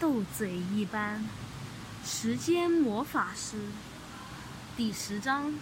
[0.00, 1.24] 斗嘴一般。
[2.04, 3.56] 时间魔法师
[4.76, 5.52] 第十章：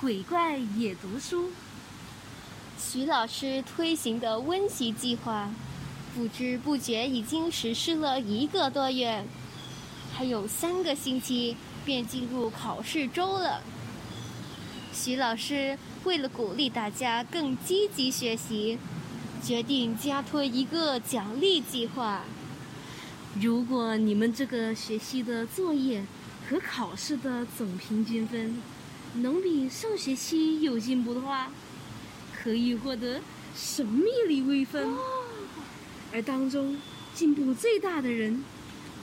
[0.00, 1.50] 鬼怪也读书。
[2.78, 5.50] 徐老师推行的温习计划，
[6.14, 9.24] 不知不觉已经实施了一个多月，
[10.14, 13.62] 还有三个星期便进入考试周了。
[14.92, 18.78] 徐老师为了鼓励大家更积极学习，
[19.42, 22.22] 决定加推一个奖励计划。
[23.40, 26.04] 如果你们这个学期的作业
[26.48, 28.60] 和考试的总平均分
[29.14, 31.50] 能比上学期有进步的话，
[32.36, 33.20] 可以获得
[33.56, 34.94] 神秘礼物分，
[36.12, 36.76] 而当中
[37.14, 38.44] 进步最大的人，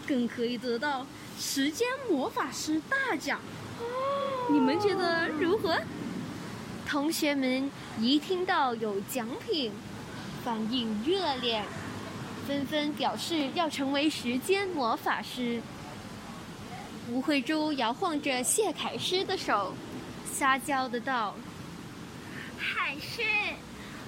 [0.07, 1.07] 更可以得到
[1.39, 3.39] 时间魔法师大奖。
[4.51, 5.79] 你们觉得如何？
[6.87, 9.71] 同学们一听到有奖品，
[10.43, 11.63] 反应热烈。
[12.49, 15.61] 纷纷表示要成为时间魔法师。
[17.07, 19.75] 吴慧珠摇晃着谢凯诗的手，
[20.25, 21.35] 撒娇的道
[22.57, 23.21] ：“海诗，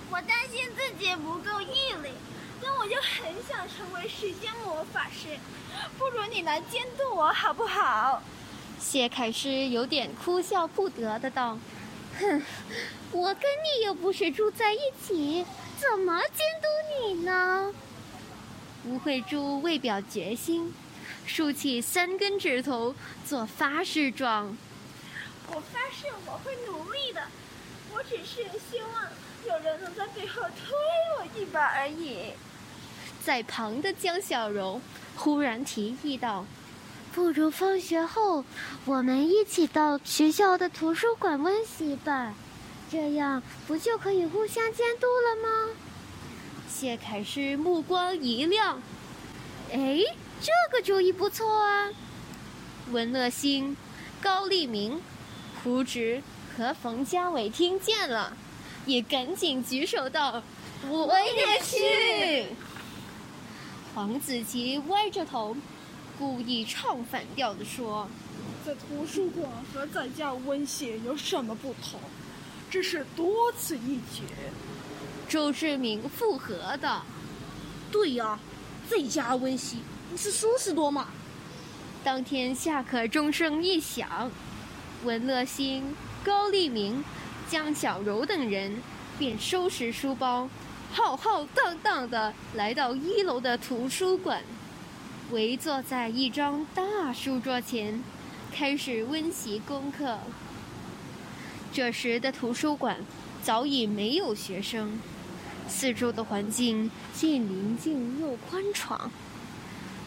[0.10, 2.10] 我担心自己不够毅力，
[2.60, 5.38] 但我就很想成为时间魔法师。
[6.00, 8.24] 不如你来监督我好不好？”
[8.82, 11.60] 谢凯诗有点哭笑不得的道
[12.20, 12.42] ：“哼，
[13.12, 15.46] 我跟你又不是住在一起，
[15.78, 17.72] 怎么监督你呢？”
[18.86, 20.74] 吴慧珠为表决心，
[21.26, 22.96] 竖起三根指头
[23.28, 24.58] 做发誓状。
[25.48, 27.22] 我发誓我会努力的，
[27.94, 29.08] 我只是希望
[29.48, 30.74] 有人能在背后推
[31.20, 32.34] 我一把而已。
[33.24, 34.82] 在旁的江小柔
[35.16, 36.46] 忽然提议道
[37.14, 38.44] ：“不如放学后
[38.86, 42.34] 我们一起到学校的图书馆温习吧，
[42.90, 45.76] 这样不就可以互相监督了吗？”
[46.72, 48.82] 谢凯诗目光一亮，
[49.72, 50.00] 哎，
[50.40, 51.90] 这个主意不错啊！
[52.92, 53.76] 文乐星、
[54.22, 55.02] 高立明、
[55.62, 56.24] 胡直
[56.56, 58.36] 和冯家伟听见了，
[58.86, 60.42] 也赶紧举手道
[60.90, 62.56] ：“我也去。”
[63.94, 65.56] 黄子琪歪着头，
[66.18, 68.10] 故意唱反调的说
[68.66, 72.00] ：“在图书馆和在家温习有什么不同？
[72.72, 74.24] 这是多此一举。”
[75.32, 77.02] 周志明附和的
[77.90, 78.38] ：“对呀，
[78.90, 79.78] 最佳温习
[80.10, 81.08] 不是舒适多吗？”
[82.04, 84.30] 当天下课钟声一响，
[85.06, 87.02] 文乐星、高立明、
[87.50, 88.82] 江小柔等人
[89.18, 90.50] 便收拾书包，
[90.92, 94.44] 浩浩荡荡地来到一楼的图书馆，
[95.32, 98.04] 围坐在一张大书桌前，
[98.52, 100.18] 开始温习功课。
[101.72, 102.98] 这时的图书馆
[103.42, 105.00] 早已没有学生。
[105.72, 109.10] 四周的环境既宁静又宽敞，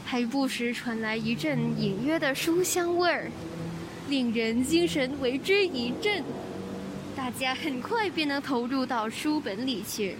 [0.05, 3.31] 还不时传来一阵隐约的书香味儿，
[4.09, 6.23] 令人精神为之一振。
[7.17, 10.17] 大家很快便能投入到书本里去。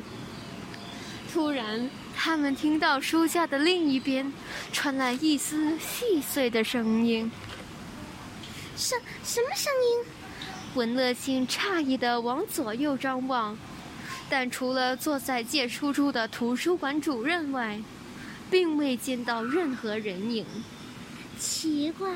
[1.33, 4.33] 突然，他们听到书架的另一边
[4.73, 7.31] 传来一丝细碎的声音。
[8.77, 10.11] 什什么声音？
[10.75, 13.57] 文乐星诧异的往左右张望。
[14.29, 17.81] 但除了坐在借书处的图书馆主任外，
[18.51, 20.47] 并未见到任何人影。
[21.39, 22.11] 奇怪，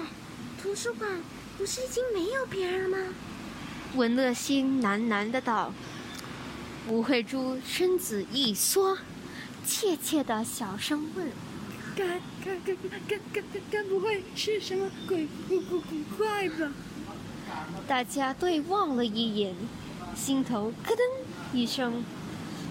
[0.60, 1.20] 图书馆
[1.56, 3.14] 不是已经没有别人了吗？
[3.94, 5.72] 文乐心喃喃的道。
[6.88, 8.96] 吴慧珠身子一缩，
[9.66, 11.30] 怯怯的小声问
[11.94, 16.72] ：“该该该该该该该不会是什么鬼鬼鬼鬼怪吧？”
[17.86, 19.54] 大家对望了一眼，
[20.16, 21.17] 心头咯噔。
[21.52, 22.04] 一声，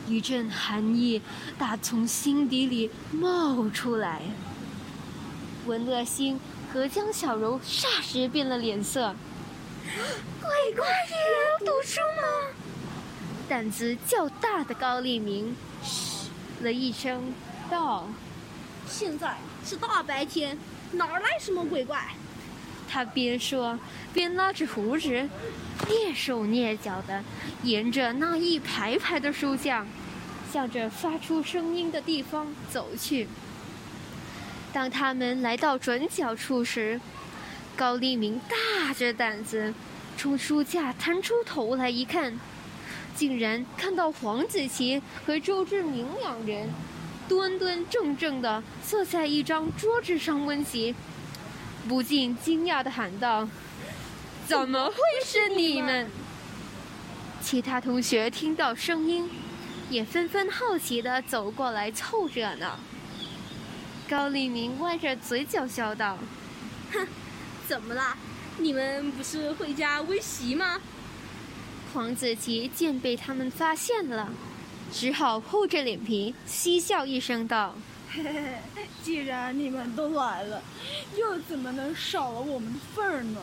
[0.07, 1.21] 一阵寒意
[1.57, 4.21] 打从心底里冒出来。
[5.65, 6.39] 文乐星
[6.71, 9.15] 和江小柔霎时变了脸色。
[10.41, 12.53] 鬼怪也要读书吗？
[13.49, 16.29] 胆子较大的高立明嘘
[16.61, 17.33] 了一声，
[17.69, 18.07] 道
[18.87, 20.57] ：“现在是大白天，
[20.91, 22.05] 哪来什么鬼怪？”
[22.89, 23.77] 他边说
[24.13, 25.29] 边拉着胡子，
[25.87, 27.23] 蹑手蹑脚地
[27.63, 29.85] 沿着那一排排的书架，
[30.51, 33.27] 向着发出声音的地方走去。
[34.73, 36.99] 当他们来到转角处时，
[37.75, 39.73] 高立明大着胆子
[40.17, 42.39] 从书架探出头来一看，
[43.15, 46.69] 竟然看到黄子琪和周志明两人
[47.27, 50.95] 端端正正地坐在一张桌子上温习。
[51.87, 53.47] 不禁惊讶地喊道
[54.47, 54.95] ：“怎么会
[55.25, 56.09] 是你们？”
[57.41, 59.29] 其他同学听到声音，
[59.89, 62.79] 也纷纷好奇地走过来凑热闹。
[64.09, 66.17] 高立明歪着嘴角笑道
[66.93, 67.07] ：“哼，
[67.67, 68.17] 怎么啦？
[68.57, 70.79] 你们不是回家温习吗？”
[71.93, 74.29] 黄子琪见被他们发现了，
[74.91, 77.96] 只好厚着脸皮嬉笑一声道：“嘿嘿，
[79.03, 80.61] 既然你们都来了，
[81.17, 83.41] 又怎么能少了我们的份儿呢？